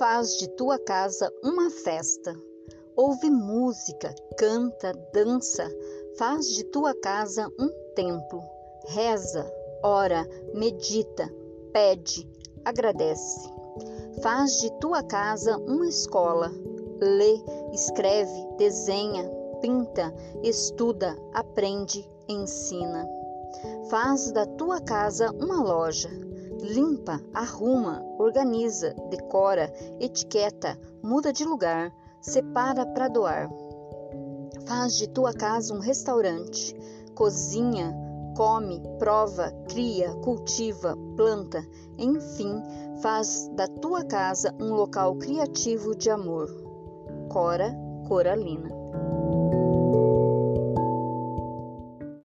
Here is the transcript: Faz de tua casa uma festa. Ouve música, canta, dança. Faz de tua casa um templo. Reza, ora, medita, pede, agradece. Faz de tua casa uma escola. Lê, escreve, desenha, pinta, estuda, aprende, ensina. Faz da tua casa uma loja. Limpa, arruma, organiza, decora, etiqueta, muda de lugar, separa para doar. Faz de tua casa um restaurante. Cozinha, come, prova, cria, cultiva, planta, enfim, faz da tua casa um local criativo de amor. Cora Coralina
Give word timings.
Faz 0.00 0.38
de 0.38 0.48
tua 0.48 0.78
casa 0.78 1.30
uma 1.44 1.68
festa. 1.68 2.34
Ouve 2.96 3.28
música, 3.28 4.14
canta, 4.38 4.94
dança. 5.12 5.70
Faz 6.16 6.46
de 6.48 6.64
tua 6.64 6.94
casa 7.02 7.46
um 7.58 7.68
templo. 7.94 8.42
Reza, 8.86 9.44
ora, 9.82 10.26
medita, 10.54 11.30
pede, 11.70 12.26
agradece. 12.64 13.46
Faz 14.22 14.58
de 14.62 14.72
tua 14.80 15.02
casa 15.02 15.58
uma 15.58 15.86
escola. 15.86 16.50
Lê, 16.98 17.38
escreve, 17.74 18.56
desenha, 18.56 19.30
pinta, 19.60 20.14
estuda, 20.42 21.14
aprende, 21.34 22.10
ensina. 22.26 23.06
Faz 23.90 24.32
da 24.32 24.46
tua 24.46 24.80
casa 24.80 25.30
uma 25.32 25.62
loja. 25.62 26.29
Limpa, 26.62 27.20
arruma, 27.32 28.02
organiza, 28.18 28.94
decora, 29.08 29.72
etiqueta, 29.98 30.78
muda 31.02 31.32
de 31.32 31.44
lugar, 31.44 31.92
separa 32.20 32.84
para 32.86 33.08
doar. 33.08 33.48
Faz 34.66 34.96
de 34.96 35.08
tua 35.08 35.32
casa 35.32 35.74
um 35.74 35.80
restaurante. 35.80 36.74
Cozinha, 37.14 37.94
come, 38.36 38.82
prova, 38.98 39.50
cria, 39.68 40.12
cultiva, 40.16 40.96
planta, 41.16 41.66
enfim, 41.98 42.62
faz 43.02 43.48
da 43.54 43.66
tua 43.66 44.04
casa 44.04 44.54
um 44.60 44.74
local 44.74 45.16
criativo 45.16 45.94
de 45.94 46.10
amor. 46.10 46.48
Cora 47.30 47.74
Coralina 48.06 48.80